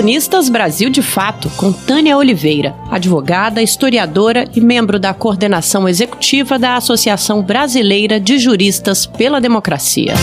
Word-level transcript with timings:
Colunistas 0.00 0.48
Brasil 0.48 0.88
de 0.88 1.02
Fato, 1.02 1.50
com 1.58 1.70
Tânia 1.70 2.16
Oliveira, 2.16 2.74
advogada, 2.90 3.60
historiadora 3.60 4.48
e 4.56 4.58
membro 4.58 4.98
da 4.98 5.12
coordenação 5.12 5.86
executiva 5.86 6.58
da 6.58 6.74
Associação 6.74 7.42
Brasileira 7.42 8.18
de 8.18 8.38
Juristas 8.38 9.04
pela 9.04 9.42
Democracia. 9.42 10.14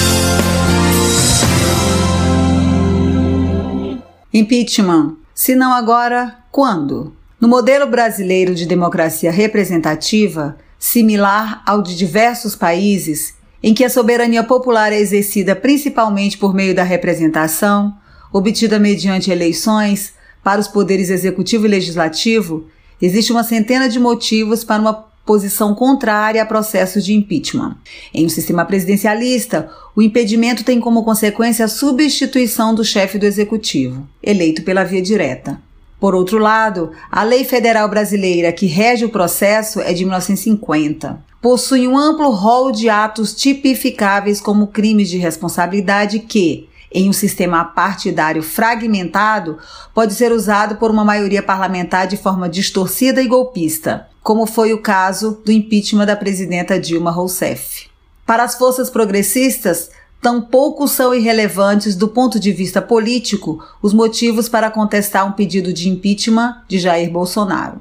Impeachment. 4.34 5.16
Se 5.36 5.54
não 5.54 5.72
agora, 5.72 6.38
quando? 6.52 7.16
No 7.40 7.48
modelo 7.48 7.86
brasileiro 7.86 8.56
de 8.56 8.66
democracia 8.66 9.32
representativa, 9.32 10.58
similar 10.80 11.62
ao 11.68 11.84
de 11.84 11.96
diversos 11.96 12.56
países, 12.56 13.36
em 13.62 13.76
que 13.76 13.86
a 13.86 13.92
soberania 13.92 14.44
popular 14.44 14.92
é 14.92 14.98
exercida 14.98 15.56
principalmente 15.56 16.36
por 16.36 16.52
meio 16.52 16.74
da 16.74 16.82
representação, 16.82 17.96
obtida 18.38 18.80
mediante 18.80 19.32
eleições 19.32 20.14
para 20.44 20.62
os 20.62 20.68
poderes 20.68 21.10
executivo 21.10 21.66
e 21.66 21.70
legislativo, 21.70 22.68
existe 23.02 23.32
uma 23.32 23.44
centena 23.44 23.90
de 23.90 24.00
motivos 24.00 24.64
para 24.64 24.82
uma 24.82 24.94
posição 25.26 25.76
contrária 25.76 26.42
a 26.42 26.46
processos 26.46 27.04
de 27.04 27.14
impeachment. 27.14 27.76
Em 28.14 28.26
um 28.26 28.30
sistema 28.30 28.64
presidencialista, 28.64 29.70
o 29.94 30.02
impedimento 30.02 30.64
tem 30.64 30.80
como 30.80 31.04
consequência 31.04 31.66
a 31.66 31.68
substituição 31.68 32.74
do 32.74 32.86
chefe 32.86 33.20
do 33.20 33.26
executivo, 33.26 34.08
eleito 34.24 34.64
pela 34.64 34.86
via 34.86 35.02
direta. 35.02 35.60
Por 36.00 36.14
outro 36.14 36.38
lado, 36.38 36.92
a 37.12 37.24
lei 37.24 37.44
federal 37.44 37.90
brasileira 37.90 38.54
que 38.54 38.68
rege 38.68 39.04
o 39.04 39.10
processo 39.10 39.82
é 39.82 39.92
de 39.92 40.06
1950. 40.06 41.26
Possui 41.42 41.88
um 41.88 41.98
amplo 41.98 42.30
rol 42.30 42.72
de 42.72 42.88
atos 42.88 43.34
tipificáveis 43.34 44.40
como 44.40 44.68
crimes 44.68 45.10
de 45.10 45.18
responsabilidade 45.18 46.20
que, 46.20 46.70
em 46.92 47.10
um 47.10 47.14
sistema 47.14 47.64
partidário 47.66 48.42
fragmentado, 48.42 49.58
pode 49.94 50.14
ser 50.14 50.32
usado 50.32 50.76
por 50.76 50.90
uma 50.90 51.04
maioria 51.04 51.44
parlamentar 51.44 52.08
de 52.08 52.18
forma 52.18 52.48
distorcida 52.48 53.22
e 53.22 53.28
golpista, 53.28 54.08
como 54.24 54.46
foi 54.46 54.74
o 54.74 54.82
caso 54.82 55.42
do 55.46 55.52
impeachment 55.52 56.06
da 56.06 56.16
presidenta 56.16 56.80
Dilma 56.80 57.12
Rousseff. 57.12 57.88
Para 58.26 58.44
as 58.44 58.56
forças 58.56 58.90
progressistas, 58.90 59.90
tampouco 60.22 60.88
são 60.88 61.14
irrelevantes 61.14 61.96
do 61.96 62.08
ponto 62.08 62.40
de 62.40 62.52
vista 62.52 62.82
político 62.82 63.64
os 63.82 63.94
motivos 63.94 64.50
para 64.50 64.72
contestar 64.72 65.26
um 65.26 65.32
pedido 65.32 65.72
de 65.72 65.90
impeachment 65.90 66.64
de 66.68 66.80
Jair 66.80 67.10
Bolsonaro. 67.12 67.80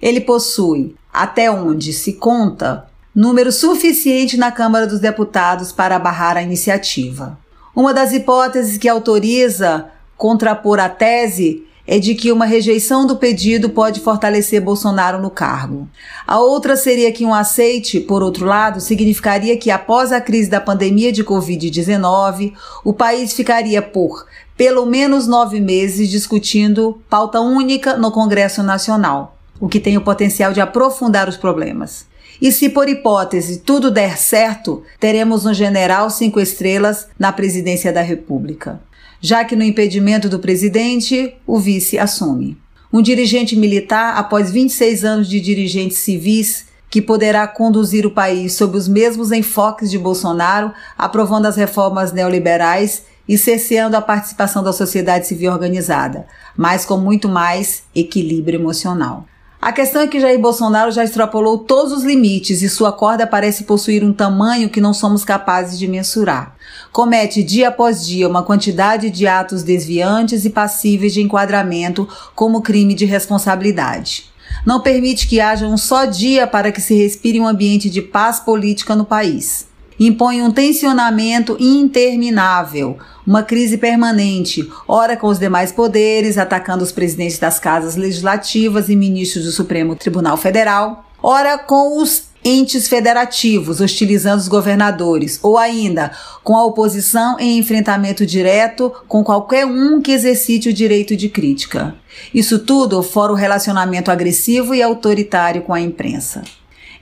Ele 0.00 0.20
possui, 0.20 0.96
até 1.12 1.50
onde 1.50 1.92
se 1.92 2.14
conta, 2.14 2.88
número 3.14 3.52
suficiente 3.52 4.36
na 4.36 4.50
Câmara 4.50 4.86
dos 4.86 5.00
Deputados 5.00 5.70
para 5.70 5.98
barrar 5.98 6.36
a 6.36 6.42
iniciativa. 6.42 7.38
Uma 7.74 7.94
das 7.94 8.12
hipóteses 8.12 8.76
que 8.76 8.88
autoriza 8.88 9.86
contrapor 10.16 10.78
a 10.78 10.90
tese 10.90 11.66
é 11.86 11.98
de 11.98 12.14
que 12.14 12.30
uma 12.30 12.44
rejeição 12.44 13.06
do 13.06 13.16
pedido 13.16 13.70
pode 13.70 14.00
fortalecer 14.00 14.60
Bolsonaro 14.60 15.20
no 15.20 15.30
cargo. 15.30 15.88
A 16.26 16.38
outra 16.38 16.76
seria 16.76 17.10
que 17.10 17.24
um 17.24 17.34
aceite, 17.34 17.98
por 17.98 18.22
outro 18.22 18.44
lado, 18.44 18.80
significaria 18.80 19.56
que 19.56 19.70
após 19.70 20.12
a 20.12 20.20
crise 20.20 20.50
da 20.50 20.60
pandemia 20.60 21.10
de 21.10 21.24
Covid-19, 21.24 22.52
o 22.84 22.92
país 22.92 23.32
ficaria 23.32 23.80
por 23.82 24.26
pelo 24.56 24.84
menos 24.86 25.26
nove 25.26 25.58
meses 25.58 26.10
discutindo 26.10 27.02
pauta 27.08 27.40
única 27.40 27.96
no 27.96 28.12
Congresso 28.12 28.62
Nacional, 28.62 29.36
o 29.58 29.66
que 29.66 29.80
tem 29.80 29.96
o 29.96 30.04
potencial 30.04 30.52
de 30.52 30.60
aprofundar 30.60 31.28
os 31.28 31.38
problemas. 31.38 32.06
E 32.42 32.50
se 32.50 32.68
por 32.68 32.88
hipótese 32.88 33.60
tudo 33.60 33.88
der 33.88 34.18
certo, 34.18 34.82
teremos 34.98 35.46
um 35.46 35.54
general 35.54 36.10
cinco 36.10 36.40
estrelas 36.40 37.06
na 37.16 37.30
presidência 37.30 37.92
da 37.92 38.02
República. 38.02 38.80
Já 39.20 39.44
que 39.44 39.54
no 39.54 39.62
impedimento 39.62 40.28
do 40.28 40.40
presidente, 40.40 41.36
o 41.46 41.60
vice 41.60 42.00
assume. 42.00 42.58
Um 42.92 43.00
dirigente 43.00 43.54
militar, 43.54 44.16
após 44.16 44.50
26 44.50 45.04
anos 45.04 45.28
de 45.28 45.40
dirigentes 45.40 45.98
civis, 45.98 46.64
que 46.90 47.00
poderá 47.00 47.46
conduzir 47.46 48.04
o 48.04 48.10
país 48.10 48.54
sob 48.54 48.76
os 48.76 48.88
mesmos 48.88 49.30
enfoques 49.30 49.88
de 49.88 49.96
Bolsonaro, 49.96 50.72
aprovando 50.98 51.46
as 51.46 51.54
reformas 51.54 52.12
neoliberais 52.12 53.04
e 53.28 53.38
cerceando 53.38 53.96
a 53.96 54.02
participação 54.02 54.64
da 54.64 54.72
sociedade 54.72 55.28
civil 55.28 55.52
organizada, 55.52 56.26
mas 56.56 56.84
com 56.84 56.96
muito 56.96 57.28
mais 57.28 57.84
equilíbrio 57.94 58.58
emocional. 58.58 59.28
A 59.62 59.70
questão 59.70 60.02
é 60.02 60.08
que 60.08 60.18
Jair 60.18 60.40
Bolsonaro 60.40 60.90
já 60.90 61.04
extrapolou 61.04 61.56
todos 61.56 61.92
os 61.92 62.02
limites 62.02 62.62
e 62.62 62.68
sua 62.68 62.90
corda 62.90 63.28
parece 63.28 63.62
possuir 63.62 64.02
um 64.02 64.12
tamanho 64.12 64.68
que 64.68 64.80
não 64.80 64.92
somos 64.92 65.24
capazes 65.24 65.78
de 65.78 65.86
mensurar. 65.86 66.56
Comete 66.90 67.44
dia 67.44 67.68
após 67.68 68.04
dia 68.04 68.28
uma 68.28 68.42
quantidade 68.42 69.08
de 69.08 69.24
atos 69.24 69.62
desviantes 69.62 70.44
e 70.44 70.50
passíveis 70.50 71.14
de 71.14 71.22
enquadramento 71.22 72.08
como 72.34 72.60
crime 72.60 72.92
de 72.92 73.04
responsabilidade. 73.04 74.32
Não 74.66 74.80
permite 74.80 75.28
que 75.28 75.40
haja 75.40 75.64
um 75.64 75.76
só 75.76 76.06
dia 76.06 76.44
para 76.44 76.72
que 76.72 76.80
se 76.80 76.96
respire 76.96 77.38
um 77.38 77.46
ambiente 77.46 77.88
de 77.88 78.02
paz 78.02 78.40
política 78.40 78.96
no 78.96 79.04
país 79.04 79.70
impõe 79.98 80.42
um 80.42 80.50
tensionamento 80.50 81.56
interminável, 81.60 82.98
uma 83.26 83.42
crise 83.42 83.78
permanente, 83.78 84.68
ora 84.86 85.16
com 85.16 85.28
os 85.28 85.38
demais 85.38 85.70
poderes, 85.72 86.38
atacando 86.38 86.82
os 86.82 86.92
presidentes 86.92 87.38
das 87.38 87.58
casas 87.58 87.96
legislativas 87.96 88.88
e 88.88 88.96
ministros 88.96 89.44
do 89.44 89.52
Supremo 89.52 89.94
Tribunal 89.94 90.36
Federal, 90.36 91.04
ora 91.22 91.56
com 91.56 92.00
os 92.00 92.32
entes 92.44 92.88
federativos, 92.88 93.80
hostilizando 93.80 94.40
os 94.40 94.48
governadores, 94.48 95.38
ou 95.42 95.56
ainda 95.56 96.10
com 96.42 96.56
a 96.56 96.64
oposição 96.64 97.38
em 97.38 97.58
enfrentamento 97.58 98.26
direto 98.26 98.92
com 99.06 99.22
qualquer 99.22 99.64
um 99.64 100.00
que 100.00 100.12
exercite 100.12 100.68
o 100.68 100.72
direito 100.72 101.16
de 101.16 101.28
crítica. 101.28 101.94
Isso 102.34 102.58
tudo 102.58 103.02
fora 103.02 103.32
o 103.32 103.36
relacionamento 103.36 104.10
agressivo 104.10 104.74
e 104.74 104.82
autoritário 104.82 105.62
com 105.62 105.72
a 105.72 105.80
imprensa. 105.80 106.42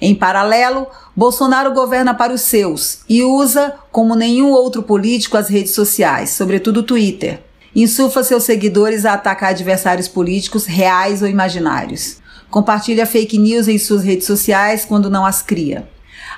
Em 0.01 0.15
paralelo, 0.15 0.87
Bolsonaro 1.15 1.73
governa 1.73 2.15
para 2.15 2.33
os 2.33 2.41
seus 2.41 3.01
e 3.09 3.23
usa, 3.23 3.75
como 3.93 4.15
nenhum 4.15 4.51
outro 4.51 4.83
político, 4.83 5.37
as 5.37 5.49
redes 5.49 5.73
sociais, 5.73 6.31
sobretudo 6.31 6.81
o 6.81 6.83
Twitter. 6.83 7.43
Insufla 7.75 8.25
seus 8.25 8.45
seguidores 8.45 9.05
a 9.05 9.13
atacar 9.13 9.51
adversários 9.51 10.09
políticos 10.09 10.67
reais 10.67 11.23
ou 11.23 11.29
imaginários. 11.29 12.17
Compartilha 12.51 13.07
fake 13.07 13.39
news 13.39 13.69
em 13.69 13.79
suas 13.79 14.03
redes 14.03 14.27
sociais 14.27 14.85
quando 14.85 15.11
não 15.11 15.25
as 15.25 15.41
cria. 15.43 15.89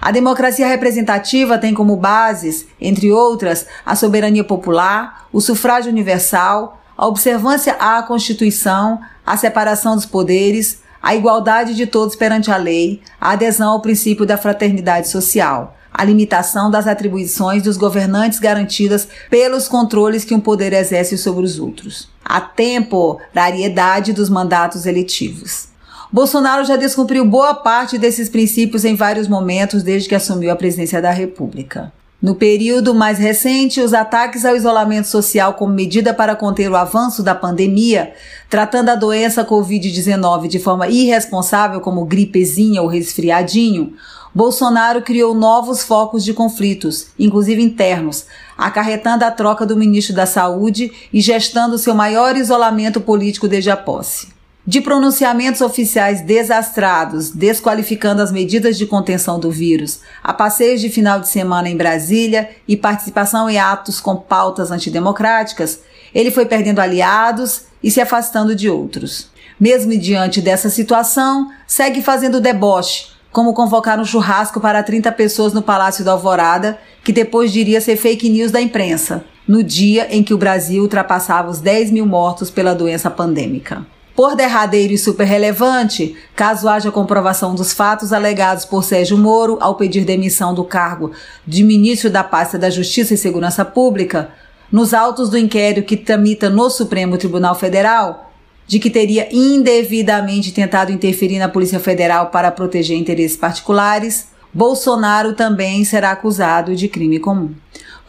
A 0.01 0.11
democracia 0.11 0.67
representativa 0.67 1.57
tem 1.57 1.73
como 1.73 1.97
bases, 1.97 2.67
entre 2.81 3.13
outras, 3.13 3.67
a 3.87 3.95
soberania 3.95 4.43
popular, 4.43 5.29
o 5.33 5.41
sufrágio 5.41 5.93
universal, 5.93 6.83
a 6.97 7.07
observância 7.07 7.75
à 7.75 8.03
Constituição, 8.03 9.01
a 9.25 9.37
separação 9.37 9.95
dos 9.95 10.05
poderes, 10.05 10.82
a 11.03 11.15
igualdade 11.17 11.75
de 11.75 11.87
todos 11.87 12.15
perante 12.15 12.51
a 12.51 12.57
lei, 12.57 13.03
a 13.21 13.33
adesão 13.33 13.73
ao 13.73 13.83
princípio 13.83 14.25
da 14.25 14.39
fraternidade 14.39 15.09
social, 15.09 15.77
a 15.93 16.05
limitação 16.05 16.71
das 16.71 16.87
atribuições 16.87 17.63
dos 17.63 17.77
governantes 17.77 18.39
garantidas 18.39 19.09
pelos 19.29 19.69
controles 19.69 20.25
que 20.25 20.35
um 20.35 20.41
poder 20.41 20.73
exerce 20.73 21.19
sobre 21.19 21.45
os 21.45 21.59
outros, 21.59 22.09
a 22.25 22.41
temporariedade 22.41 24.13
dos 24.13 24.31
mandatos 24.31 24.87
eletivos. 24.87 25.69
Bolsonaro 26.11 26.65
já 26.65 26.77
descumpriu 26.77 27.25
boa 27.25 27.55
parte 27.55 27.99
desses 27.99 28.29
princípios 28.29 28.85
em 28.85 28.95
vários 28.95 29.27
momentos 29.27 29.83
desde 29.83 30.09
que 30.09 30.15
assumiu 30.15 30.53
a 30.53 30.57
presidência 30.57 31.01
da 31.01 31.11
República. 31.11 31.93
No 32.23 32.37
período 32.37 32.95
mais 32.95 33.19
recente, 33.19 33.81
os 33.81 33.93
ataques 33.93 34.45
ao 34.45 34.55
isolamento 34.55 35.09
social 35.09 35.55
como 35.55 35.75
medida 35.75 36.15
para 36.15 36.37
conter 36.37 36.71
o 36.71 36.77
avanço 36.77 37.21
da 37.21 37.35
pandemia, 37.35 38.15
tratando 38.49 38.91
a 38.91 38.95
doença 38.95 39.45
Covid-19 39.45 40.47
de 40.47 40.61
forma 40.61 40.87
irresponsável 40.87 41.81
como 41.81 42.05
gripezinha 42.05 42.81
ou 42.81 42.87
resfriadinho, 42.87 43.95
Bolsonaro 44.33 45.03
criou 45.03 45.35
novos 45.35 45.83
focos 45.83 46.23
de 46.23 46.33
conflitos, 46.33 47.09
inclusive 47.19 47.61
internos, 47.61 48.25
acarretando 48.57 49.25
a 49.25 49.31
troca 49.33 49.67
do 49.67 49.77
ministro 49.77 50.15
da 50.15 50.25
Saúde 50.25 50.93
e 51.13 51.21
gestando 51.21 51.77
seu 51.77 51.93
maior 51.93 52.37
isolamento 52.37 53.01
político 53.01 53.49
desde 53.49 53.73
a 53.73 53.77
posse 53.77 54.29
de 54.65 54.81
pronunciamentos 54.81 55.61
oficiais 55.61 56.21
desastrados, 56.21 57.31
desqualificando 57.31 58.23
as 58.23 58.31
medidas 58.31 58.79
de 58.79 58.87
contenção 58.87 59.41
do 59.41 59.51
vírus, 59.51 60.01
a 60.23 60.33
passeios 60.33 60.81
de 60.81 60.89
final 60.89 61.19
de 61.19 61.29
semana 61.29 61.69
em 61.69 61.77
Brasília 61.77 62.51
e 62.69 62.77
participação 62.77 63.51
em 63.51 63.59
atos 63.59 64.01
com 64.01 64.17
pautas 64.17 64.71
antidemocráticas, 64.71 65.81
ele 66.15 66.31
foi 66.31 66.47
perdendo 66.47 66.79
aliados 66.79 67.63
e 67.83 67.91
se 67.91 68.01
afastando 68.01 68.55
de 68.55 68.71
outros. 68.71 69.31
Mesmo 69.59 69.97
diante 69.99 70.41
dessa 70.41 70.71
situação, 70.71 71.51
segue 71.67 72.01
fazendo 72.01 72.41
deboche, 72.41 73.09
como 73.33 73.55
convocar 73.55 73.99
um 73.99 74.05
churrasco 74.05 74.61
para 74.61 74.83
30 74.83 75.11
pessoas 75.13 75.53
no 75.53 75.63
Palácio 75.63 76.05
da 76.05 76.13
Alvorada, 76.13 76.79
que 77.03 77.13
depois 77.13 77.51
diria 77.51 77.81
ser 77.81 77.97
fake 77.97 78.29
news 78.29 78.53
da 78.53 78.61
imprensa, 78.61 79.25
no 79.49 79.63
dia 79.63 80.07
em 80.11 80.23
que 80.23 80.35
o 80.35 80.39
Brasil 80.39 80.83
ultrapassava 80.83 81.51
os 81.51 81.59
10 81.59 81.91
mil 81.91 82.07
mortos 82.07 82.51
pela 82.51 82.75
doença 82.75 83.11
pandêmica. 83.11 83.85
Por 84.15 84.37
derradeiro 84.37 84.93
e 84.93 84.99
super 84.99 85.25
relevante, 85.25 86.15
caso 86.37 86.69
haja 86.69 86.91
comprovação 86.91 87.55
dos 87.55 87.73
fatos 87.73 88.13
alegados 88.13 88.65
por 88.65 88.85
Sérgio 88.85 89.17
Moro 89.17 89.57
ao 89.61 89.75
pedir 89.75 90.05
demissão 90.05 90.55
do 90.55 90.65
cargo 90.65 91.13
de 91.47 91.65
ministro 91.65 92.11
da 92.11 92.23
pasta 92.23 92.59
da 92.59 92.69
Justiça 92.69 93.15
e 93.15 93.19
Segurança 93.19 93.65
Pública, 93.65 94.31
nos 94.71 94.93
autos 94.93 95.31
do 95.31 95.39
inquérito 95.39 95.87
que 95.87 95.97
tramita 95.97 96.51
no 96.51 96.69
Supremo 96.69 97.17
Tribunal 97.17 97.55
Federal 97.55 98.33
de 98.67 98.79
que 98.79 98.91
teria 98.91 99.29
indevidamente 99.33 100.53
tentado 100.53 100.93
interferir 100.93 101.39
na 101.39 101.49
Polícia 101.49 101.81
Federal 101.81 102.31
para 102.31 102.51
proteger 102.51 102.97
interesses 102.97 103.37
particulares, 103.37 104.29
Bolsonaro 104.53 105.35
também 105.35 105.85
será 105.85 106.13
acusado 106.13 106.77
de 106.77 106.89
crime 106.89 107.19
comum. 107.19 107.55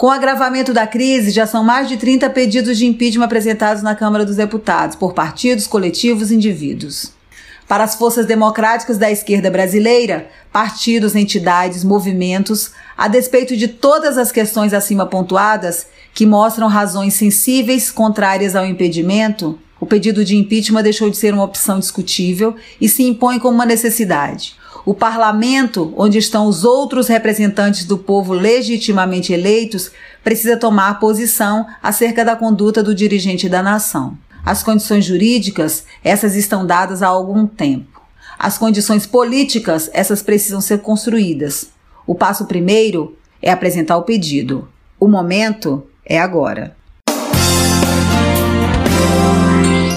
Com 0.04 0.08
o 0.08 0.12
agravamento 0.12 0.74
da 0.74 0.86
crise, 0.86 1.32
já 1.32 1.48
são 1.48 1.64
mais 1.64 1.88
de 1.88 1.96
30 1.96 2.30
pedidos 2.32 2.78
de 2.78 2.86
impeachment 2.86 3.24
apresentados 3.24 3.82
na 3.82 3.96
Câmara 3.96 4.26
dos 4.26 4.36
Deputados 4.36 4.98
por 4.98 5.14
partidos, 5.14 5.66
coletivos 5.66 6.30
e 6.30 6.36
indivíduos. 6.36 7.14
Para 7.70 7.86
as 7.86 7.96
forças 7.96 8.26
democráticas 8.26 8.98
da 8.98 9.10
esquerda 9.10 9.50
brasileira, 9.50 10.28
partidos, 10.52 11.16
entidades, 11.16 11.86
movimentos, 11.86 12.72
a 12.98 13.08
despeito 13.08 13.56
de 13.56 13.70
todas 13.70 14.18
as 14.18 14.30
questões 14.30 14.74
acima 14.74 15.06
pontuadas, 15.06 15.88
que 16.14 16.26
mostram 16.26 16.68
razões 16.68 17.14
sensíveis 17.14 17.90
contrárias 17.90 18.58
ao 18.58 18.66
impedimento, 18.66 19.58
o 19.80 19.86
pedido 19.86 20.26
de 20.26 20.36
impeachment 20.36 20.84
deixou 20.84 21.10
de 21.10 21.16
ser 21.16 21.34
uma 21.34 21.46
opção 21.46 21.80
discutível 21.80 22.58
e 22.82 22.90
se 22.90 23.04
impõe 23.04 23.40
como 23.40 23.56
uma 23.56 23.66
necessidade. 23.66 24.58
O 24.86 24.94
parlamento, 24.94 25.94
onde 25.96 26.18
estão 26.18 26.46
os 26.46 26.66
outros 26.66 27.08
representantes 27.08 27.86
do 27.86 27.98
povo 27.98 28.34
legitimamente 28.34 29.32
eleitos, 29.32 29.92
precisa 30.22 30.58
tomar 30.58 31.00
posição 31.00 31.66
acerca 31.82 32.26
da 32.26 32.36
conduta 32.36 32.84
do 32.84 32.94
dirigente 32.94 33.48
da 33.48 33.64
nação. 33.64 34.18
As 34.46 34.62
condições 34.62 35.06
jurídicas, 35.06 35.86
essas 36.04 36.36
estão 36.36 36.66
dadas 36.66 37.02
há 37.02 37.08
algum 37.08 37.48
tempo. 37.48 38.02
As 38.38 38.58
condições 38.58 39.06
políticas, 39.06 39.90
essas 39.94 40.22
precisam 40.22 40.60
ser 40.60 40.80
construídas. 40.80 41.70
O 42.06 42.14
passo 42.14 42.46
primeiro 42.46 43.18
é 43.42 43.50
apresentar 43.52 43.96
o 43.96 44.04
pedido. 44.04 44.68
O 45.00 45.08
momento 45.08 45.88
é 46.06 46.20
agora. 46.20 46.76